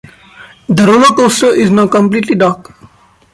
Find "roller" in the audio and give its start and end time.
0.87-1.15